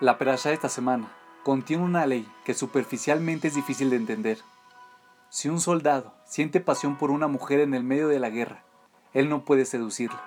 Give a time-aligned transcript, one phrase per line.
[0.00, 1.08] La perashá de esta semana
[1.44, 4.38] contiene una ley que superficialmente es difícil de entender.
[5.28, 8.64] Si un soldado siente pasión por una mujer en el medio de la guerra,
[9.12, 10.20] él no puede seducirla.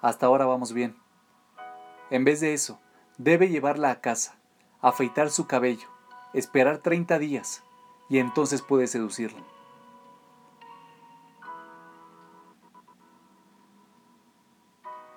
[0.00, 0.96] Hasta ahora vamos bien.
[2.10, 2.78] En vez de eso,
[3.18, 4.38] debe llevarla a casa,
[4.80, 5.88] afeitar su cabello,
[6.34, 7.64] esperar 30 días
[8.08, 9.42] y entonces puede seducirla.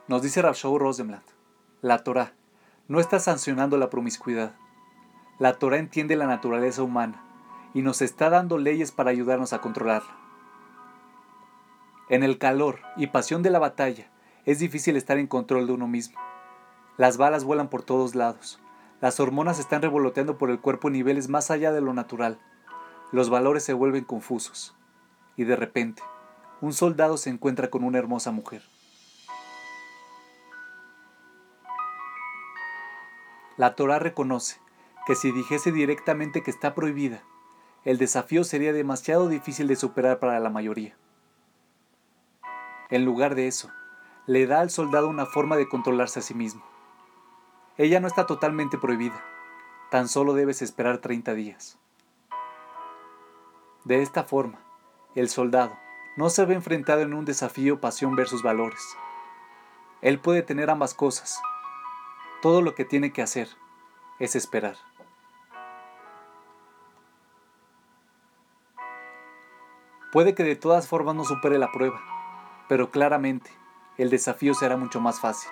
[0.07, 1.29] Nos dice Rabshah Rosenblatt,
[1.81, 2.36] la Torah
[2.87, 4.55] no está sancionando la promiscuidad.
[5.39, 7.23] La Torah entiende la naturaleza humana
[7.73, 10.15] y nos está dando leyes para ayudarnos a controlarla.
[12.09, 14.09] En el calor y pasión de la batalla
[14.45, 16.17] es difícil estar en control de uno mismo.
[16.95, 18.59] Las balas vuelan por todos lados.
[19.01, 22.39] Las hormonas están revoloteando por el cuerpo en niveles más allá de lo natural.
[23.11, 24.75] Los valores se vuelven confusos.
[25.35, 26.01] Y de repente,
[26.61, 28.63] un soldado se encuentra con una hermosa mujer.
[33.57, 34.59] La Torah reconoce
[35.07, 37.23] que si dijese directamente que está prohibida,
[37.85, 40.95] el desafío sería demasiado difícil de superar para la mayoría.
[42.89, 43.71] En lugar de eso,
[44.27, 46.63] le da al soldado una forma de controlarse a sí mismo.
[47.77, 49.23] Ella no está totalmente prohibida,
[49.89, 51.79] tan solo debes esperar 30 días.
[53.85, 54.59] De esta forma,
[55.15, 55.75] el soldado
[56.15, 58.97] no se ve enfrentado en un desafío pasión versus valores.
[60.01, 61.39] Él puede tener ambas cosas,
[62.41, 63.49] todo lo que tiene que hacer
[64.19, 64.75] es esperar.
[70.11, 72.01] Puede que de todas formas no supere la prueba,
[72.69, 73.51] pero claramente
[73.97, 75.51] el desafío será mucho más fácil.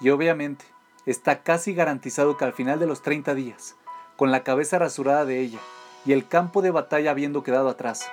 [0.00, 0.64] Y obviamente
[1.06, 3.76] está casi garantizado que al final de los 30 días,
[4.16, 5.60] con la cabeza rasurada de ella
[6.04, 8.10] y el campo de batalla habiendo quedado atrás,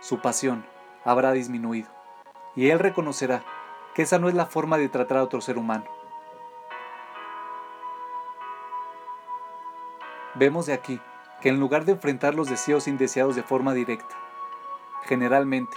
[0.00, 0.66] su pasión
[1.04, 1.88] habrá disminuido,
[2.54, 3.44] y él reconocerá
[3.94, 6.01] que esa no es la forma de tratar a otro ser humano.
[10.34, 11.00] Vemos de aquí
[11.40, 14.16] que en lugar de enfrentar los deseos indeseados de forma directa,
[15.04, 15.76] generalmente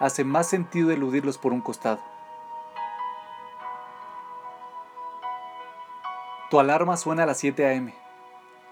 [0.00, 2.00] hace más sentido eludirlos por un costado.
[6.50, 7.94] Tu alarma suena a las 7 a.m.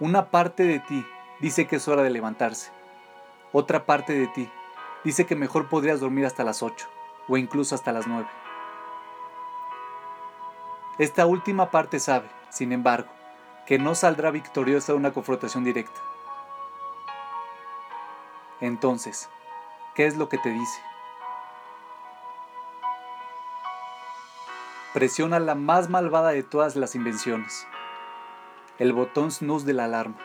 [0.00, 1.06] Una parte de ti
[1.40, 2.70] dice que es hora de levantarse.
[3.52, 4.50] Otra parte de ti
[5.04, 6.86] dice que mejor podrías dormir hasta las 8
[7.28, 8.28] o incluso hasta las 9.
[10.98, 13.10] Esta última parte sabe, sin embargo,
[13.72, 15.98] que no saldrá victoriosa de una confrontación directa.
[18.60, 19.30] Entonces,
[19.94, 20.82] ¿qué es lo que te dice?
[24.92, 27.66] Presiona la más malvada de todas las invenciones,
[28.78, 30.18] el botón snooze de la alarma.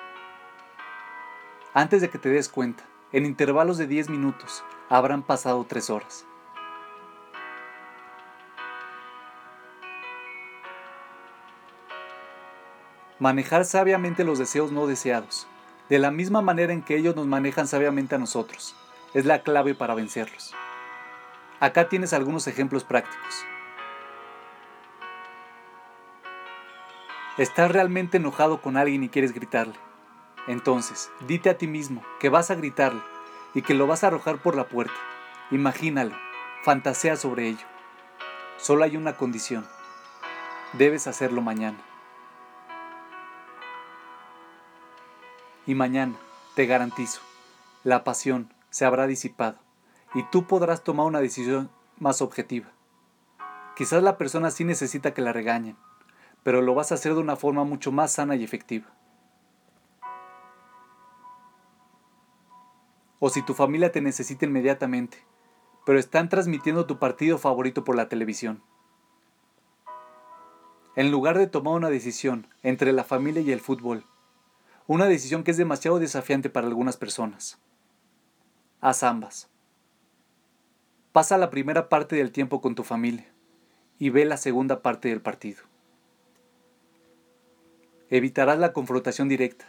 [1.74, 2.84] Antes de que te des cuenta,
[3.14, 6.26] en intervalos de 10 minutos habrán pasado 3 horas.
[13.20, 15.48] Manejar sabiamente los deseos no deseados,
[15.90, 18.76] de la misma manera en que ellos nos manejan sabiamente a nosotros,
[19.16, 20.54] es la clave para vencerlos.
[21.60, 23.46] Acá tienes algunos ejemplos prácticos.
[27.40, 29.76] Estás realmente enojado con alguien y quieres gritarle.
[30.48, 33.02] Entonces, dite a ti mismo que vas a gritarle
[33.56, 34.94] y que lo vas a arrojar por la puerta.
[35.50, 36.16] Imagínalo,
[36.64, 37.66] fantasea sobre ello.
[38.58, 39.66] Solo hay una condición.
[40.74, 41.87] Debes hacerlo mañana.
[45.68, 46.16] Y mañana,
[46.56, 47.20] te garantizo,
[47.84, 49.58] la pasión se habrá disipado
[50.16, 51.70] y tú podrás tomar una decisión
[52.00, 52.72] más objetiva.
[53.76, 55.76] Quizás la persona sí necesita que la regañen,
[56.42, 58.88] pero lo vas a hacer de una forma mucho más sana y efectiva.
[63.20, 65.26] O si tu familia te necesita inmediatamente,
[65.86, 68.64] pero están transmitiendo tu partido favorito por la televisión.
[70.96, 74.06] En lugar de tomar una decisión entre la familia y el fútbol,
[74.88, 77.60] una decisión que es demasiado desafiante para algunas personas.
[78.80, 79.50] Haz ambas.
[81.12, 83.30] Pasa la primera parte del tiempo con tu familia
[84.00, 85.64] y ve la segunda parte del partido.
[88.10, 89.66] Evitarás la confrontación directa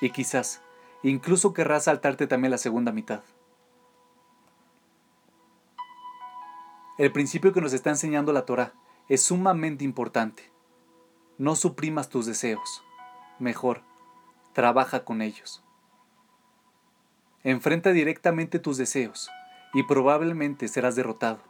[0.00, 0.62] y quizás
[1.02, 3.22] incluso querrás saltarte también la segunda mitad.
[6.96, 8.72] El principio que nos está enseñando la Torah
[9.10, 10.50] es sumamente importante.
[11.36, 12.84] No suprimas tus deseos.
[13.40, 13.82] Mejor,
[14.54, 15.62] trabaja con ellos.
[17.42, 19.30] Enfrenta directamente tus deseos
[19.74, 21.40] y probablemente serás derrotado.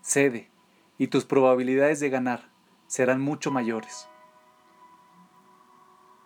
[0.00, 0.50] Cede
[0.98, 2.50] y tus probabilidades de ganar
[2.88, 4.08] serán mucho mayores.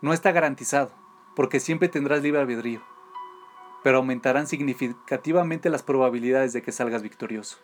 [0.01, 0.93] No está garantizado,
[1.35, 2.83] porque siempre tendrás libre albedrío,
[3.83, 7.59] pero aumentarán significativamente las probabilidades de que salgas victorioso.